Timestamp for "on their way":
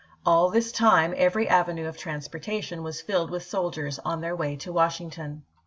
3.99-4.55